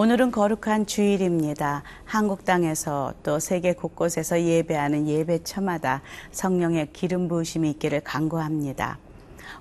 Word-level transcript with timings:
오늘은 0.00 0.30
거룩한 0.30 0.86
주일입니다. 0.86 1.82
한국 2.04 2.44
땅에서 2.44 3.14
또 3.24 3.40
세계 3.40 3.72
곳곳에서 3.72 4.40
예배하는 4.40 5.08
예배처마다 5.08 6.02
성령의 6.30 6.92
기름 6.92 7.26
부으심이 7.26 7.68
있기를 7.70 8.02
간구합니다. 8.02 8.96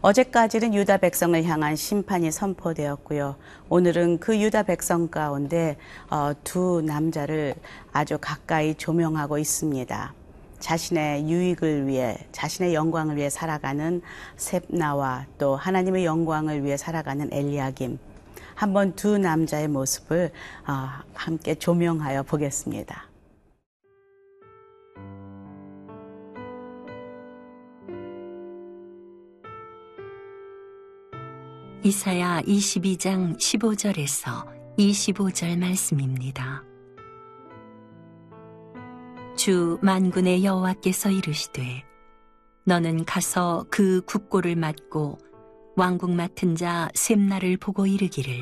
어제까지는 0.01 0.75
유다 0.75 0.97
백성을 0.97 1.43
향한 1.43 1.75
심판이 1.75 2.29
선포되었고요. 2.29 3.35
오늘은 3.69 4.19
그 4.19 4.39
유다 4.39 4.61
백성 4.61 5.07
가운데 5.07 5.75
어, 6.11 6.33
두 6.43 6.83
남자를 6.85 7.55
아주 7.91 8.19
가까이 8.21 8.75
조명하고 8.75 9.39
있습니다. 9.39 10.13
자신의 10.59 11.31
유익을 11.31 11.87
위해, 11.87 12.15
자신의 12.31 12.75
영광을 12.75 13.17
위해 13.17 13.31
살아가는 13.31 14.03
셉나와 14.35 15.25
또 15.39 15.55
하나님의 15.55 16.05
영광을 16.05 16.63
위해 16.63 16.77
살아가는 16.77 17.27
엘리야김. 17.31 17.97
한번 18.57 18.95
두 18.95 19.19
남자의 19.19 19.67
모습을 19.67 20.31
어, 20.67 20.89
함께 21.13 21.53
조명하여 21.53 22.23
보겠습니다. 22.23 23.07
이사야 31.83 32.41
22장 32.41 33.37
15절에서 33.37 34.47
25절 34.79 35.59
말씀입니다. 35.59 36.63
주 39.35 39.77
만군의 39.83 40.43
여호와께서 40.43 41.11
이르시되 41.11 41.83
너는 42.65 43.05
가서 43.05 43.67
그 43.69 44.01
국고를 44.07 44.55
맡고 44.55 45.26
왕국 45.79 46.09
맡은 46.09 46.55
자 46.55 46.89
셈나를 46.95 47.57
보고 47.57 47.85
이르기를 47.85 48.33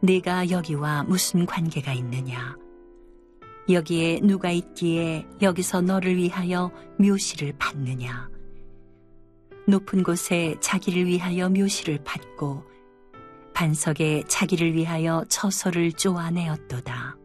네가 0.00 0.48
여기와 0.48 1.02
무슨 1.02 1.44
관계가 1.44 1.92
있느냐? 1.92 2.56
여기에 3.68 4.20
누가 4.22 4.50
있기에 4.50 5.26
여기서 5.42 5.82
너를 5.82 6.16
위하여 6.16 6.70
묘시를 6.98 7.52
받느냐? 7.58 8.30
높은 9.66 10.02
곳에 10.02 10.56
자기를 10.60 11.04
위하여 11.04 11.50
묘시를 11.50 11.98
받고 12.04 12.64
반석에 13.52 14.22
자기를 14.28 14.72
위하여 14.72 15.22
처소를 15.28 15.92
쪼아내었도다. 15.92 17.18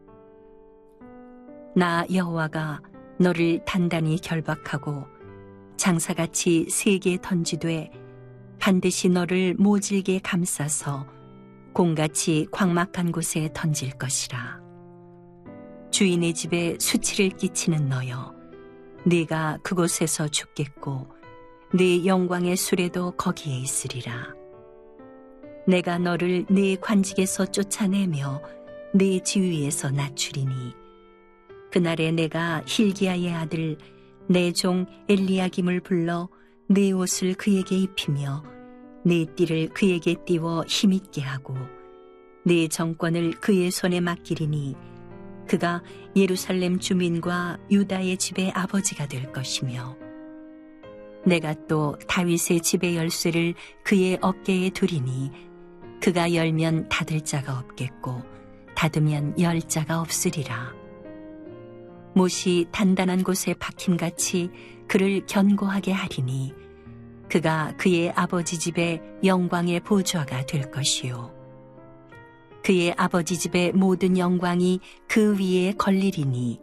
나 1.74 2.04
여호와가 2.12 2.82
너를 3.18 3.64
단단히 3.64 4.18
결박하고 4.18 5.06
장사같이 5.78 6.66
세게 6.68 7.20
던지되 7.22 8.03
반드시 8.58 9.08
너를 9.08 9.54
모질게 9.58 10.20
감싸서 10.20 11.06
공같이 11.72 12.46
광막한 12.50 13.12
곳에 13.12 13.50
던질 13.52 13.92
것이라. 13.98 14.62
주인의 15.90 16.34
집에 16.34 16.76
수치를 16.80 17.30
끼치는 17.30 17.88
너여, 17.88 18.34
네가 19.04 19.58
그곳에서 19.62 20.28
죽겠고 20.28 21.08
네 21.74 22.06
영광의 22.06 22.56
수레도 22.56 23.12
거기에 23.12 23.58
있으리라. 23.58 24.34
내가 25.66 25.98
너를 25.98 26.46
네 26.48 26.76
관직에서 26.76 27.46
쫓아내며 27.46 28.42
네 28.94 29.20
지위에서 29.20 29.90
낮추리니 29.90 30.74
그날에 31.72 32.12
내가 32.12 32.62
힐기야의 32.66 33.32
아들 33.32 33.76
내 34.28 34.52
종 34.52 34.86
엘리야김을 35.08 35.80
불러 35.80 36.28
네 36.66 36.92
옷을 36.92 37.34
그에게 37.34 37.76
입히며 37.76 38.42
네 39.04 39.26
띠를 39.36 39.68
그에게 39.74 40.14
띄워 40.24 40.64
힘있게 40.66 41.20
하고 41.20 41.54
네 42.42 42.68
정권을 42.68 43.32
그의 43.32 43.70
손에 43.70 44.00
맡기리니 44.00 44.74
그가 45.46 45.82
예루살렘 46.16 46.78
주민과 46.78 47.58
유다의 47.70 48.16
집의 48.16 48.52
아버지가 48.52 49.08
될 49.08 49.30
것이며 49.30 49.94
내가 51.26 51.54
또 51.68 51.98
다윗의 52.08 52.62
집의 52.62 52.96
열쇠를 52.96 53.54
그의 53.82 54.18
어깨에 54.22 54.70
두리니 54.70 55.32
그가 56.00 56.32
열면 56.32 56.88
닫을 56.88 57.20
자가 57.20 57.58
없겠고 57.58 58.22
닫으면 58.74 59.38
열 59.38 59.60
자가 59.60 60.00
없으리라 60.00 60.83
못이 62.14 62.66
단단한 62.70 63.24
곳에 63.24 63.54
박힘같이 63.54 64.50
그를 64.88 65.26
견고하게 65.26 65.92
하리니 65.92 66.54
그가 67.28 67.74
그의 67.76 68.12
아버지 68.12 68.58
집의 68.58 69.00
영광의 69.24 69.80
보좌가 69.80 70.46
될 70.46 70.70
것이요. 70.70 71.34
그의 72.62 72.94
아버지 72.96 73.38
집의 73.38 73.72
모든 73.72 74.16
영광이 74.16 74.80
그 75.08 75.36
위에 75.38 75.72
걸리리니 75.72 76.60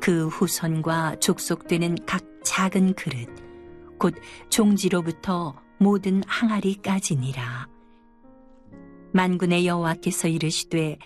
그 0.00 0.28
후손과 0.28 1.16
족속되는 1.16 1.96
각 2.06 2.22
작은 2.44 2.94
그릇, 2.94 3.28
곧 3.98 4.14
종지로부터 4.48 5.56
모든 5.78 6.22
항아리까지니라. 6.26 7.68
만군의 9.12 9.66
여호와께서 9.66 10.28
이르시되 10.28 10.98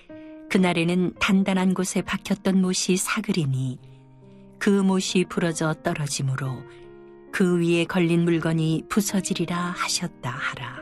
그날에는 0.53 1.15
단단한 1.19 1.73
곳에 1.73 2.03
박혔던 2.03 2.61
못이 2.61 2.99
사그리니 2.99 3.79
그 4.59 4.69
못이 4.69 5.25
부러져 5.25 5.73
떨어지므로 5.83 6.63
그 7.33 7.59
위에 7.59 7.87
걸린 7.87 8.25
물건이 8.25 8.85
부서지리라 8.91 9.57
하셨다 9.57 10.29
하라. 10.29 10.77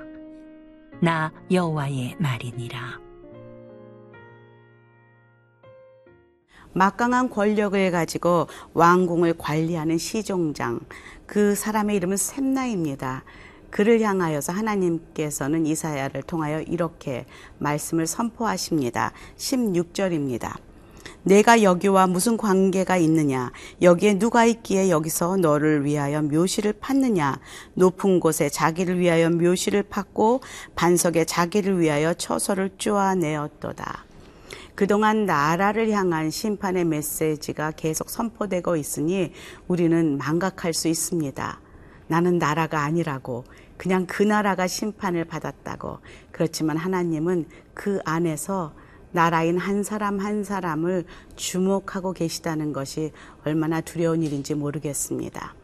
나 1.00 1.32
여호와의 1.53 2.16
말이니라. 2.19 2.98
막강한 6.72 7.30
권력을 7.30 7.92
가지고 7.92 8.48
왕궁을 8.75 9.34
관리하는 9.38 9.98
시종장, 9.98 10.80
그 11.26 11.54
사람의 11.54 11.94
이름은 11.94 12.16
샘나입니다. 12.16 13.22
그를 13.70 14.00
향하여서 14.00 14.53
하나님께서는 14.53 15.66
이사야를 15.66 16.22
통하여 16.22 16.60
이렇게 16.60 17.26
말씀을 17.58 18.06
선포하십니다. 18.06 19.12
16절입니다. 19.36 20.56
내가 21.22 21.62
여기와 21.62 22.06
무슨 22.06 22.36
관계가 22.36 22.97
있느냐? 22.97 23.53
여기에 23.82 24.19
누가 24.19 24.47
있기에 24.47 24.88
여기서 24.88 25.36
너를 25.36 25.84
위하여 25.84 26.22
묘시를 26.22 26.75
팠느냐? 26.75 27.38
높은 27.75 28.20
곳에 28.20 28.48
자기를 28.48 28.98
위하여 28.98 29.28
묘시를 29.28 29.84
팠고 29.84 30.41
반석에 30.75 31.25
자기를 31.25 31.78
위하여 31.78 32.14
처소를 32.14 32.70
쪼아내었도다. 32.78 34.06
그동안 34.75 35.26
나라를 35.26 35.91
향한 35.91 36.30
심판의 36.30 36.86
메시지가 36.86 37.72
계속 37.72 38.09
선포되고 38.09 38.76
있으니 38.76 39.32
우리는 39.69 40.16
망각할 40.16 40.72
수 40.72 40.88
있습니다. 40.88 41.60
나는 42.10 42.38
나라가 42.38 42.82
아니라고 42.82 43.44
그냥 43.76 44.04
그 44.06 44.25
나라가 44.25 44.66
심판을 44.66 45.25
받았다고 45.25 46.00
그렇지만 46.32 46.76
하나님은 46.76 47.47
그 47.72 48.00
안에서 48.04 48.75
나라인 49.12 49.56
한 49.59 49.84
사람 49.84 50.19
한 50.19 50.43
사람을 50.43 51.04
주목하고 51.37 52.12
계시다는 52.12 52.72
것이 52.72 53.12
얼마나 53.44 53.81
두려운 53.81 54.25
일인지 54.25 54.54
모르겠습니다. 54.54 55.54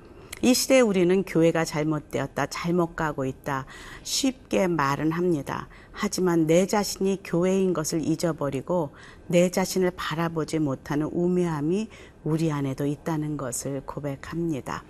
이 0.42 0.54
시대에 0.54 0.80
우리는 0.80 1.24
교회가 1.24 1.64
잘못되었다, 1.64 2.46
잘못 2.46 2.94
가고 2.94 3.24
있다, 3.24 3.66
쉽게 4.04 4.68
말은 4.68 5.10
합니다. 5.10 5.66
하지만 5.90 6.46
내 6.46 6.66
자신이 6.66 7.22
교회인 7.24 7.72
것을 7.72 8.06
잊어버리고 8.06 8.90
내 9.26 9.50
자신을 9.50 9.92
바라보지 9.96 10.60
못하는 10.60 11.06
우매함이 11.06 11.88
우리 12.22 12.52
안에도 12.52 12.86
있다는 12.86 13.36
것을 13.36 13.82
고백합니다. 13.84 14.84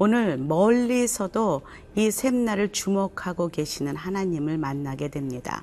오늘 0.00 0.38
멀리서도 0.38 1.62
이 1.96 2.12
샘날을 2.12 2.70
주목하고 2.70 3.48
계시는 3.48 3.96
하나님을 3.96 4.56
만나게 4.56 5.08
됩니다. 5.08 5.62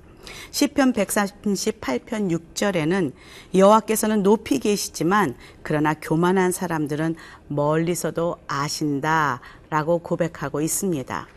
시편 0.52 0.92
138편 0.92 2.38
6절에는 2.56 3.14
여호와께서는 3.54 4.24
높이 4.24 4.60
계시지만 4.60 5.36
그러나 5.64 5.94
교만한 5.94 6.52
사람들은 6.52 7.16
멀리서도 7.48 8.38
아신다라고 8.48 10.00
고백하고 10.00 10.60
있습니다. 10.60 11.35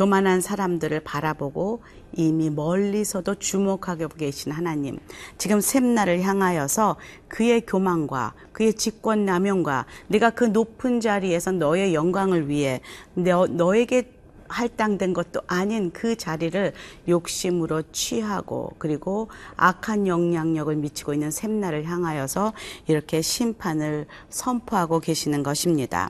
교만한 0.00 0.40
사람들을 0.40 1.00
바라보고 1.00 1.82
이미 2.16 2.48
멀리서도 2.48 3.34
주목하고 3.34 4.08
계신 4.08 4.50
하나님. 4.50 4.98
지금 5.36 5.60
샘나를 5.60 6.22
향하여서 6.22 6.96
그의 7.28 7.66
교만과 7.66 8.32
그의 8.52 8.72
직권남용과 8.72 9.84
네가 10.08 10.30
그 10.30 10.44
높은 10.44 11.00
자리에서 11.00 11.52
너의 11.52 11.92
영광을 11.92 12.48
위해 12.48 12.80
너, 13.12 13.46
너에게 13.46 14.10
할당된 14.48 15.12
것도 15.12 15.42
아닌 15.46 15.90
그 15.92 16.16
자리를 16.16 16.72
욕심으로 17.06 17.82
취하고 17.92 18.72
그리고 18.78 19.28
악한 19.56 20.06
영향력을 20.06 20.74
미치고 20.76 21.12
있는 21.12 21.30
샘나를 21.30 21.84
향하여서 21.84 22.54
이렇게 22.86 23.20
심판을 23.20 24.06
선포하고 24.30 25.00
계시는 25.00 25.42
것입니다. 25.42 26.08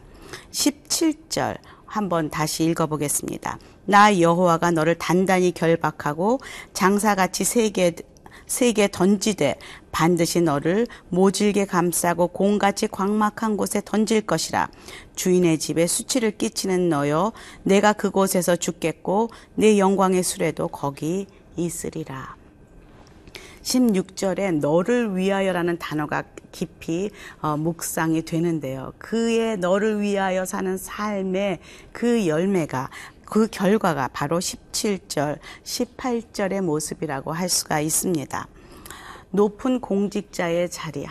17절 0.52 1.58
한번 1.90 2.31
다시 2.31 2.64
읽어보겠습니다. 2.64 3.58
나 3.84 4.20
여호와가 4.20 4.70
너를 4.70 4.94
단단히 4.94 5.50
결박하고 5.52 6.38
장사같이 6.72 7.42
세게 7.42 7.96
세게 8.46 8.88
던지되 8.92 9.58
반드시 9.92 10.40
너를 10.40 10.87
모질게 11.08 11.66
감싸고 11.66 12.28
공같이 12.28 12.88
광막한 12.88 13.56
곳에 13.56 13.81
던질 13.84 14.22
것이라 14.22 14.69
주인의 15.14 15.58
집에 15.58 15.87
수치를 15.87 16.37
끼치는 16.37 16.88
너여 16.88 17.32
내가 17.62 17.92
그곳에서 17.92 18.56
죽겠고 18.56 19.31
내 19.54 19.78
영광의 19.78 20.22
수레도 20.22 20.69
거기 20.69 21.26
있으리라. 21.56 22.39
16절에 23.70 24.58
너를 24.58 25.17
위하여라는 25.17 25.78
단어가 25.78 26.25
깊이 26.50 27.11
어, 27.40 27.56
묵상이 27.56 28.22
되는데요. 28.22 28.93
그의 28.99 29.58
너를 29.58 30.00
위하여 30.00 30.44
사는 30.44 30.76
삶의 30.76 31.61
그 31.93 32.26
열매가 32.26 32.90
그 33.25 33.46
결과가 33.46 34.08
바로 34.08 34.40
17절, 34.40 35.38
18절의 35.62 36.62
모습이라고 36.62 37.32
할 37.32 37.49
수가 37.49 37.78
있습니다. 37.78 38.49
높은 39.31 39.81
공직자의 39.81 40.69
자리, 40.70 41.05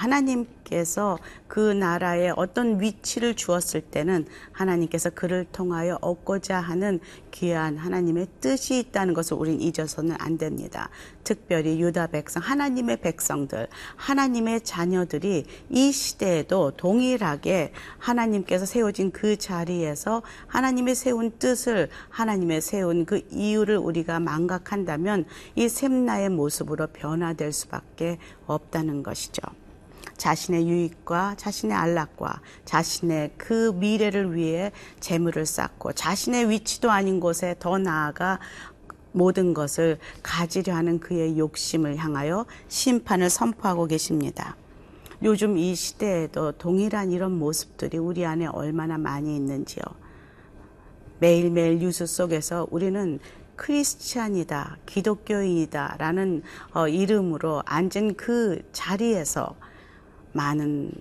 하나님께서 0.69 1.17
그 1.47 1.59
나라에 1.59 2.31
어떤 2.35 2.79
위치를 2.79 3.35
주었을 3.35 3.81
때는 3.81 4.25
하나님께서 4.51 5.09
그를 5.09 5.45
통하여 5.51 5.97
얻고자 6.01 6.59
하는 6.59 6.99
귀한 7.31 7.77
하나님의 7.77 8.27
뜻이 8.39 8.79
있다는 8.79 9.13
것을 9.13 9.37
우린 9.37 9.59
잊어서는 9.59 10.15
안 10.19 10.37
됩니다. 10.37 10.89
특별히 11.23 11.81
유다 11.81 12.07
백성, 12.07 12.41
하나님의 12.41 13.01
백성들, 13.01 13.67
하나님의 13.95 14.61
자녀들이 14.61 15.45
이 15.69 15.91
시대에도 15.91 16.71
동일하게 16.71 17.73
하나님께서 17.97 18.65
세워진 18.65 19.11
그 19.11 19.37
자리에서 19.37 20.21
하나님의 20.47 20.95
세운 20.95 21.31
뜻을 21.37 21.89
하나님의 22.09 22.61
세운 22.61 23.05
그 23.05 23.21
이유를 23.31 23.77
우리가 23.77 24.19
망각한다면 24.19 25.25
이 25.55 25.67
샘나의 25.67 26.29
모습으로 26.29 26.87
변화될 26.87 27.51
수밖에 27.53 28.17
없다는 28.45 29.03
것이죠. 29.03 29.41
자신의 30.19 30.67
유익과 30.67 31.35
자신의 31.37 31.75
안락과 31.75 32.41
자신의 32.65 33.31
그 33.37 33.71
미래를 33.75 34.35
위해 34.35 34.71
재물을 34.99 35.47
쌓고 35.47 35.93
자신의 35.93 36.49
위치도 36.49 36.91
아닌 36.91 37.19
곳에 37.19 37.55
더 37.57 37.79
나아가 37.79 38.39
모든 39.11 39.55
것을 39.55 39.97
가지려 40.21 40.75
하는 40.75 40.99
그의 40.99 41.39
욕심을 41.39 41.97
향하여 41.97 42.45
심판을 42.67 43.31
선포하고 43.31 43.87
계십니다. 43.87 44.55
요즘 45.23 45.57
이 45.57 45.73
시대에도 45.73 46.51
동일한 46.53 47.11
이런 47.11 47.37
모습들이 47.37 47.97
우리 47.97 48.25
안에 48.25 48.45
얼마나 48.45 48.97
많이 48.97 49.35
있는지요. 49.35 49.83
매일매일 51.19 51.79
뉴스 51.79 52.05
속에서 52.05 52.67
우리는 52.69 53.19
크리스찬이다, 53.55 54.77
기독교인이다 54.85 55.95
라는 55.97 56.43
어, 56.73 56.87
이름으로 56.87 57.61
앉은 57.65 58.15
그 58.15 58.61
자리에서 58.71 59.55
많은 60.33 60.91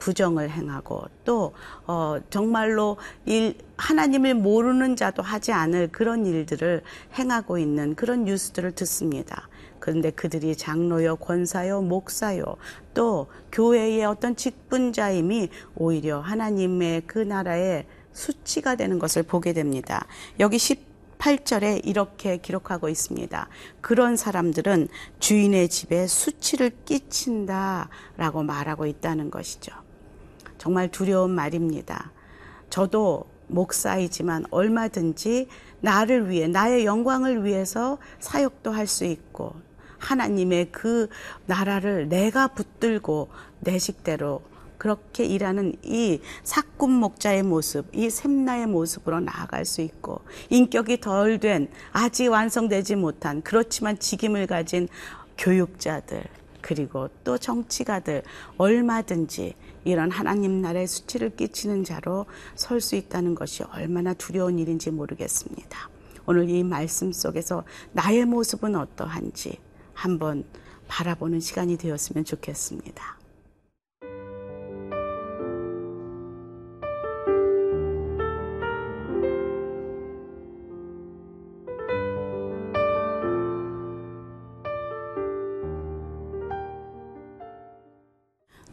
부정을 0.00 0.50
행하고 0.50 1.04
또 1.24 1.52
어, 1.86 2.18
정말로 2.30 2.96
일, 3.26 3.54
하나님을 3.76 4.34
모르는 4.34 4.96
자도 4.96 5.22
하지 5.22 5.52
않을 5.52 5.88
그런 5.92 6.26
일들을 6.26 6.82
행하고 7.18 7.58
있는 7.58 7.94
그런 7.94 8.24
뉴스들을 8.24 8.72
듣습니다. 8.72 9.48
그런데 9.78 10.10
그들이 10.10 10.56
장로요, 10.56 11.16
권사요, 11.16 11.80
목사요, 11.80 12.44
또 12.92 13.28
교회의 13.52 14.04
어떤 14.04 14.36
직분자임이 14.36 15.48
오히려 15.74 16.20
하나님의 16.20 17.02
그 17.06 17.18
나라의 17.18 17.86
수치가 18.12 18.74
되는 18.74 18.98
것을 18.98 19.22
보게 19.22 19.52
됩니다. 19.52 20.06
여기 20.38 20.58
8절에 21.20 21.86
이렇게 21.86 22.38
기록하고 22.38 22.88
있습니다. 22.88 23.48
그런 23.80 24.16
사람들은 24.16 24.88
주인의 25.20 25.68
집에 25.68 26.06
수치를 26.06 26.72
끼친다라고 26.84 28.42
말하고 28.42 28.86
있다는 28.86 29.30
것이죠. 29.30 29.72
정말 30.58 30.90
두려운 30.90 31.30
말입니다. 31.30 32.10
저도 32.70 33.26
목사이지만 33.48 34.46
얼마든지 34.50 35.48
나를 35.80 36.30
위해, 36.30 36.48
나의 36.48 36.84
영광을 36.84 37.44
위해서 37.44 37.98
사역도 38.20 38.70
할 38.72 38.86
수 38.86 39.04
있고, 39.04 39.54
하나님의 39.98 40.72
그 40.72 41.08
나라를 41.46 42.08
내가 42.08 42.48
붙들고 42.48 43.28
내 43.60 43.78
식대로 43.78 44.42
그렇게 44.80 45.26
일하는 45.26 45.74
이 45.82 46.20
사꾼 46.42 46.90
목자의 46.90 47.42
모습, 47.42 47.94
이 47.94 48.08
샘나의 48.08 48.66
모습으로 48.66 49.20
나아갈 49.20 49.66
수 49.66 49.82
있고 49.82 50.22
인격이 50.48 51.00
덜 51.00 51.38
된 51.38 51.68
아직 51.92 52.28
완성되지 52.28 52.96
못한 52.96 53.42
그렇지만 53.42 53.98
직임을 53.98 54.46
가진 54.46 54.88
교육자들 55.36 56.24
그리고 56.62 57.10
또 57.24 57.36
정치가들 57.36 58.22
얼마든지 58.56 59.52
이런 59.84 60.10
하나님 60.10 60.62
나라의 60.62 60.86
수치를 60.86 61.36
끼치는 61.36 61.84
자로 61.84 62.24
설 62.54 62.80
수 62.80 62.96
있다는 62.96 63.34
것이 63.34 63.62
얼마나 63.64 64.14
두려운 64.14 64.58
일인지 64.58 64.90
모르겠습니다. 64.90 65.90
오늘 66.24 66.48
이 66.48 66.64
말씀 66.64 67.12
속에서 67.12 67.64
나의 67.92 68.24
모습은 68.24 68.74
어떠한지 68.74 69.58
한번 69.92 70.44
바라보는 70.88 71.40
시간이 71.40 71.76
되었으면 71.76 72.24
좋겠습니다. 72.24 73.19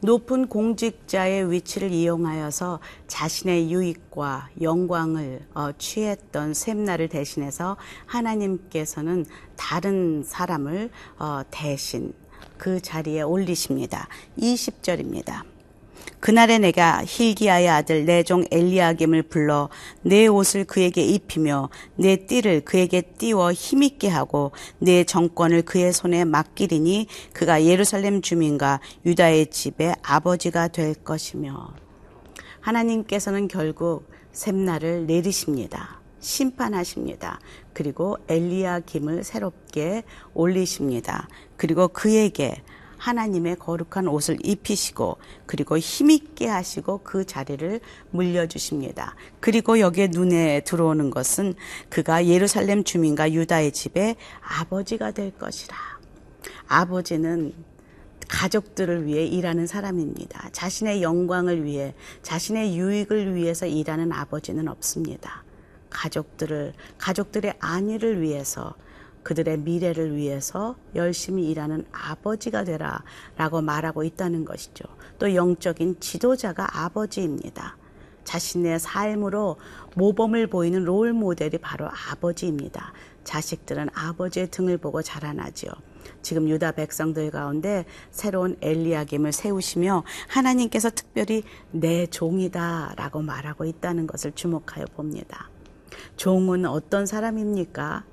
높은 0.07 0.47
공직자의 0.47 1.51
위치를 1.51 1.91
이용하여서 1.91 2.79
자신의 3.07 3.69
유익과 3.73 4.51
영광을 4.61 5.45
어, 5.53 5.71
취했던 5.77 6.53
셈나를 6.53 7.09
대신해서 7.09 7.75
하나님께서는 8.05 9.25
다른 9.57 10.23
사람을 10.23 10.91
어, 11.19 11.41
대신 11.51 12.13
그 12.57 12.79
자리에 12.79 13.21
올리십니다. 13.21 14.07
20절입니다. 14.39 15.56
그날에 16.27 16.59
내가 16.59 17.05
힐기야의 17.05 17.69
아들 17.69 18.03
내 18.03 18.21
종 18.21 18.43
엘리야김을 18.51 19.23
불러 19.23 19.69
내 20.01 20.27
옷을 20.27 20.65
그에게 20.65 21.01
입히며 21.01 21.69
내 21.95 22.17
띠를 22.25 22.65
그에게 22.65 22.99
띄워 22.99 23.53
힘있게 23.53 24.09
하고 24.09 24.51
내 24.77 25.05
정권을 25.05 25.61
그의 25.61 25.93
손에 25.93 26.25
맡기리니 26.25 27.07
그가 27.31 27.63
예루살렘 27.63 28.21
주민과 28.21 28.81
유다의 29.05 29.51
집의 29.51 29.95
아버지가 30.03 30.67
될 30.67 30.95
것이며 30.95 31.73
하나님께서는 32.59 33.47
결국 33.47 34.11
샘나를 34.33 35.05
내리십니다. 35.07 36.01
심판하십니다. 36.19 37.39
그리고 37.71 38.17
엘리야김을 38.27 39.23
새롭게 39.23 40.03
올리십니다. 40.33 41.29
그리고 41.55 41.87
그에게 41.87 42.61
하나님의 42.97 43.57
거룩한 43.57 44.07
옷을 44.07 44.37
입히시고 44.43 45.17
그리고 45.45 45.77
힘있게 45.77 46.47
하시고 46.47 47.01
그 47.03 47.25
자리를 47.25 47.79
물려주십니다. 48.11 49.15
그리고 49.39 49.79
여기에 49.79 50.09
눈에 50.11 50.61
들어오는 50.61 51.09
것은 51.09 51.55
그가 51.89 52.25
예루살렘 52.25 52.83
주민과 52.83 53.31
유다의 53.31 53.71
집에 53.71 54.15
아버지가 54.41 55.11
될 55.11 55.31
것이라. 55.31 55.75
아버지는 56.67 57.53
가족들을 58.27 59.05
위해 59.05 59.25
일하는 59.25 59.67
사람입니다. 59.67 60.49
자신의 60.51 61.01
영광을 61.01 61.63
위해, 61.63 61.95
자신의 62.23 62.77
유익을 62.77 63.35
위해서 63.35 63.65
일하는 63.65 64.11
아버지는 64.11 64.67
없습니다. 64.67 65.43
가족들을, 65.89 66.73
가족들의 66.97 67.53
안위를 67.59 68.21
위해서 68.21 68.75
그들의 69.27 69.57
미래를 69.57 70.15
위해서 70.15 70.77
열심히 70.95 71.49
일하는 71.49 71.85
아버지가 71.91 72.63
되라 72.63 73.03
라고 73.35 73.61
말하고 73.61 74.05
있다는 74.05 74.45
것이죠. 74.45 74.85
또 75.19 75.35
영적인 75.35 75.99
지도자가 75.99 76.85
아버지입니다. 76.85 77.75
자신의 78.23 78.79
삶으로 78.79 79.57
모범을 79.95 80.47
보이는 80.47 80.85
롤 80.85 81.11
모델이 81.11 81.57
바로 81.57 81.89
아버지입니다. 82.09 82.93
자식들은 83.25 83.89
아버지의 83.93 84.49
등을 84.49 84.77
보고 84.77 85.01
자라나지요. 85.01 85.71
지금 86.21 86.47
유다 86.47 86.71
백성들 86.71 87.29
가운데 87.29 87.83
새로운 88.11 88.55
엘리야김을 88.61 89.33
세우시며 89.33 90.05
하나님께서 90.29 90.89
특별히 90.89 91.43
내 91.71 92.07
종이다라고 92.07 93.23
말하고 93.23 93.65
있다는 93.65 94.07
것을 94.07 94.31
주목하여 94.31 94.85
봅니다. 94.95 95.49
종은 96.15 96.65
어떤 96.65 97.05
사람입니까? 97.05 98.05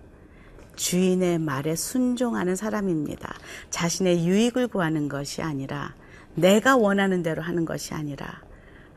주인의 0.76 1.38
말에 1.38 1.74
순종하는 1.76 2.56
사람입니다. 2.56 3.34
자신의 3.70 4.26
유익을 4.26 4.68
구하는 4.68 5.08
것이 5.08 5.42
아니라 5.42 5.94
내가 6.34 6.76
원하는 6.76 7.22
대로 7.22 7.42
하는 7.42 7.64
것이 7.64 7.94
아니라 7.94 8.42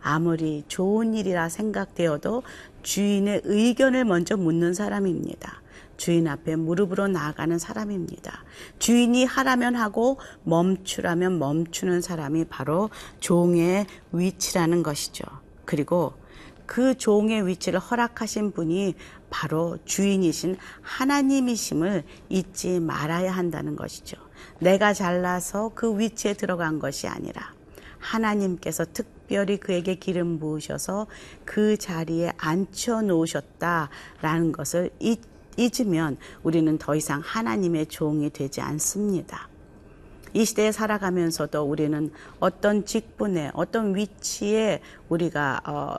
아무리 0.02 0.64
좋은 0.68 1.14
일이라 1.14 1.50
생각되어도 1.50 2.44
주인의 2.84 3.42
의견을 3.44 4.06
먼저 4.06 4.38
묻는 4.38 4.74
사람입니다. 4.74 5.62
주인 5.98 6.28
앞에 6.28 6.56
무릎으로 6.56 7.08
나아가는 7.08 7.58
사람입니다. 7.58 8.44
주인이 8.80 9.26
하라면 9.26 9.76
하고 9.76 10.18
멈추라면 10.44 11.40
멈추는 11.40 12.02
사람이 12.02 12.46
바로 12.46 12.90
종의 13.20 13.88
위치라는 14.12 14.84
것이죠. 14.84 15.26
그리고 15.66 16.14
그 16.68 16.96
종의 16.96 17.48
위치를 17.48 17.80
허락하신 17.80 18.52
분이 18.52 18.94
바로 19.32 19.80
주인이신 19.86 20.58
하나님이심을 20.82 22.04
잊지 22.30 22.80
말아야 22.80 23.32
한다는 23.32 23.76
것이죠. 23.76 24.18
내가 24.60 24.94
잘나서 24.94 25.72
그 25.74 25.98
위치에 25.98 26.34
들어간 26.34 26.78
것이 26.78 27.08
아니라 27.08 27.54
하나님께서 28.00 28.86
특별히 28.94 29.58
그에게 29.58 29.96
기름 29.96 30.40
부으셔서 30.40 31.08
그 31.46 31.78
자리에 31.78 32.34
앉혀 32.38 33.02
놓으셨다라는 33.02 34.52
것을 34.52 34.92
잊으면 35.58 36.18
우리는 36.44 36.78
더 36.78 36.96
이상 36.96 37.22
하나님의 37.24 37.88
종이 37.88 38.30
되지 38.30 38.62
않습니다. 38.62 39.50
이 40.34 40.46
시대에 40.46 40.72
살아가면서도 40.72 41.64
우리는 41.64 42.12
어떤 42.40 42.86
직분에 42.86 43.52
어떤 43.54 43.96
위치에 43.96 44.82
우리가 45.10 45.62
어, 45.66 45.96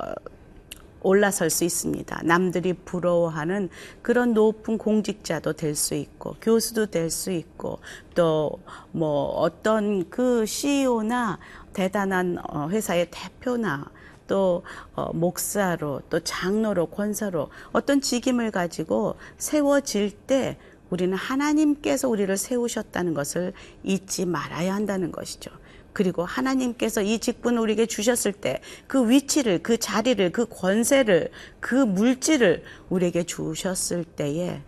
올라설 1.02 1.50
수 1.50 1.64
있습니다. 1.64 2.23
남들이 2.25 2.73
부러워하는 2.73 3.69
그런 4.02 4.35
높은 4.35 4.78
공직자도 4.78 5.55
될 5.55 5.75
수 5.75 5.95
있고, 5.95 6.37
교수도 6.40 6.87
될 6.87 7.11
수 7.11 7.31
있고, 7.31 7.78
또 8.14 8.59
뭐 8.93 9.31
어떤 9.40 10.09
그 10.11 10.47
CEO나 10.47 11.38
대단한 11.73 12.38
어, 12.49 12.69
회사의 12.69 13.09
대표나 13.11 13.90
또 14.26 14.62
어, 14.95 15.12
목사로 15.12 16.02
또 16.11 16.21
장로로 16.21 16.87
권사로 16.87 17.50
어떤 17.73 18.00
직임을 18.00 18.50
가지고 18.50 19.17
세워질 19.38 20.11
때 20.26 20.59
우리는 20.90 21.17
하나님께서 21.17 22.09
우리를 22.09 22.35
세우셨다는 22.37 23.14
것을 23.14 23.52
잊지 23.85 24.26
말아야 24.26 24.75
한다는 24.75 25.12
것이죠. 25.12 25.50
그리고 25.92 26.25
하나님께서 26.25 27.02
이 27.02 27.18
직분을 27.18 27.59
우리에게 27.61 27.87
주셨을 27.87 28.33
때 28.33 28.61
그 28.87 29.09
위치를, 29.09 29.62
그 29.62 29.76
자리를, 29.78 30.33
그 30.33 30.47
권세를, 30.47 31.30
그 31.61 31.75
물질을 31.75 32.62
우리에게 32.88 33.25
주셨을 33.25 34.04
때에 34.04 34.61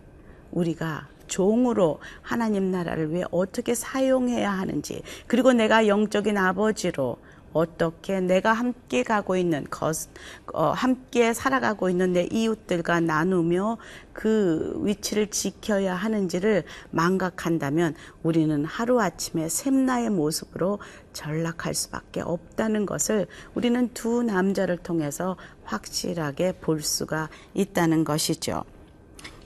우리가 0.51 1.07
종으로 1.27 1.99
하나님 2.21 2.71
나라를 2.71 3.11
위해 3.11 3.23
어떻게 3.31 3.73
사용해야 3.73 4.51
하는지, 4.51 5.01
그리고 5.27 5.53
내가 5.53 5.87
영적인 5.87 6.37
아버지로 6.37 7.17
어떻게 7.53 8.19
내가 8.19 8.53
함께 8.53 9.03
가고 9.03 9.35
있는 9.35 9.65
것, 9.69 10.09
어, 10.53 10.67
함께 10.71 11.33
살아가고 11.33 11.89
있는 11.89 12.13
내 12.13 12.27
이웃들과 12.31 13.01
나누며 13.01 13.77
그 14.13 14.73
위치를 14.77 15.27
지켜야 15.27 15.95
하는지를 15.95 16.63
망각한다면 16.91 17.95
우리는 18.23 18.63
하루아침에 18.65 19.49
샘나의 19.49 20.09
모습으로 20.09 20.79
전락할 21.13 21.73
수밖에 21.73 22.21
없다는 22.21 22.85
것을 22.85 23.27
우리는 23.53 23.89
두 23.93 24.23
남자를 24.23 24.77
통해서 24.77 25.37
확실하게 25.63 26.53
볼 26.53 26.81
수가 26.81 27.29
있다는 27.53 28.03
것이죠. 28.03 28.63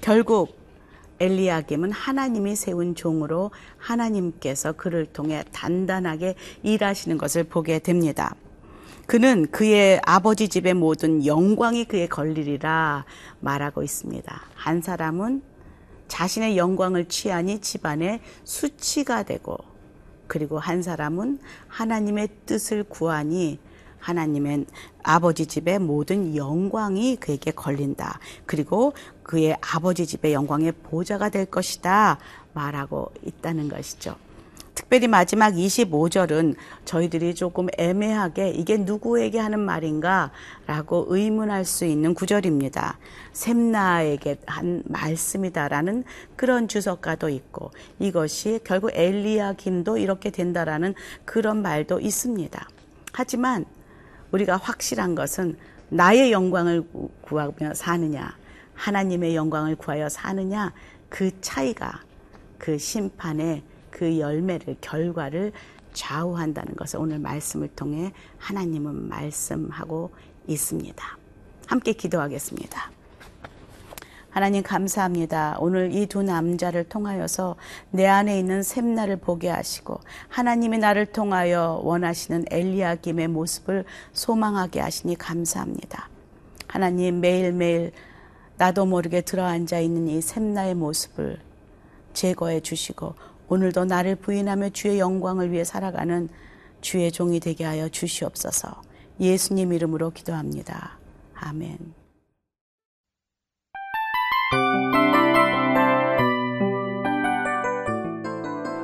결국 0.01 0.64
엘리야김은 1.19 1.91
하나님이 1.91 2.55
세운 2.55 2.95
종으로 2.95 3.51
하나님께서 3.77 4.73
그를 4.73 5.05
통해 5.05 5.43
단단하게 5.51 6.35
일하시는 6.63 7.17
것을 7.17 7.43
보게 7.43 7.79
됩니다. 7.79 8.35
그는 9.07 9.45
그의 9.51 10.01
아버지 10.03 10.49
집의 10.49 10.73
모든 10.73 11.25
영광이 11.25 11.85
그에 11.85 12.07
걸리리라 12.07 13.05
말하고 13.39 13.83
있습니다. 13.83 14.41
한 14.55 14.81
사람은 14.81 15.43
자신의 16.07 16.57
영광을 16.57 17.05
취하니 17.05 17.59
집안의 17.59 18.21
수치가 18.43 19.23
되고 19.23 19.57
그리고 20.27 20.57
한 20.57 20.81
사람은 20.81 21.39
하나님의 21.67 22.29
뜻을 22.45 22.83
구하니 22.83 23.59
하나님의 23.99 24.65
아버지 25.01 25.47
집의 25.47 25.79
모든 25.79 26.35
영광이 26.35 27.17
그에게 27.17 27.51
걸린다. 27.51 28.19
그리고 28.45 28.93
그의 29.25 29.57
아버지 29.59 30.05
집의 30.05 30.33
영광의 30.33 30.71
보좌가 30.83 31.29
될 31.29 31.45
것이다. 31.45 32.19
말하고 32.53 33.11
있다는 33.23 33.69
것이죠. 33.69 34.15
특별히 34.75 35.07
마지막 35.07 35.53
25절은 35.53 36.55
저희들이 36.83 37.33
조금 37.33 37.67
애매하게 37.77 38.51
이게 38.51 38.77
누구에게 38.77 39.39
하는 39.39 39.59
말인가 39.59 40.31
라고 40.67 41.07
의문할 41.09 41.65
수 41.65 41.85
있는 41.85 42.13
구절입니다. 42.13 42.99
샘나에게 43.33 44.37
한 44.45 44.83
말씀이다라는 44.85 46.03
그런 46.35 46.67
주석가도 46.67 47.29
있고 47.29 47.71
이것이 47.99 48.59
결국 48.63 48.91
엘리야 48.93 49.53
김도 49.53 49.97
이렇게 49.97 50.29
된다라는 50.29 50.93
그런 51.23 51.61
말도 51.61 51.99
있습니다. 51.99 52.67
하지만 53.13 53.65
우리가 54.31 54.57
확실한 54.57 55.15
것은 55.15 55.57
나의 55.89 56.31
영광을 56.31 56.83
구하며 57.21 57.73
사느냐, 57.73 58.35
하나님의 58.75 59.35
영광을 59.35 59.75
구하여 59.75 60.09
사느냐, 60.09 60.73
그 61.09 61.39
차이가 61.41 62.01
그 62.57 62.77
심판의 62.77 63.63
그 63.89 64.19
열매를, 64.19 64.77
결과를 64.81 65.53
좌우한다는 65.93 66.75
것을 66.75 66.99
오늘 66.99 67.19
말씀을 67.19 67.69
통해 67.69 68.11
하나님은 68.37 69.07
말씀하고 69.07 70.11
있습니다. 70.47 71.17
함께 71.67 71.93
기도하겠습니다. 71.93 72.91
하나님 74.29 74.63
감사합니다. 74.63 75.55
오늘 75.61 75.93
이 75.93 76.07
두 76.07 76.21
남자를 76.21 76.83
통하여서 76.83 77.55
내 77.91 78.05
안에 78.05 78.37
있는 78.37 78.63
샘나를 78.63 79.15
보게 79.15 79.47
하시고 79.47 80.01
하나님이 80.27 80.77
나를 80.79 81.05
통하여 81.05 81.79
원하시는 81.81 82.43
엘리야김의 82.51 83.29
모습을 83.29 83.85
소망하게 84.11 84.81
하시니 84.81 85.15
감사합니다. 85.15 86.09
하나님 86.67 87.21
매일매일 87.21 87.93
나도 88.57 88.85
모르게 88.85 89.21
들어앉아 89.21 89.79
있는 89.79 90.07
이 90.07 90.21
샘나의 90.21 90.75
모습을 90.75 91.39
제거해 92.13 92.61
주시고 92.61 93.15
오늘도 93.47 93.85
나를 93.85 94.15
부인하며 94.15 94.69
주의 94.69 94.99
영광을 94.99 95.51
위해 95.51 95.63
살아가는 95.63 96.29
주의 96.81 97.11
종이 97.11 97.39
되게 97.39 97.63
하여 97.63 97.89
주시옵소서. 97.89 98.81
예수님 99.19 99.73
이름으로 99.73 100.11
기도합니다. 100.11 100.97
아멘. 101.35 101.77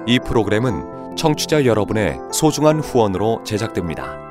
이 0.08 0.20
프로그램은 0.20 1.16
청취자 1.16 1.66
여러분의 1.66 2.20
소중한 2.34 2.80
후원으로 2.80 3.44
제작됩니다. 3.44 4.31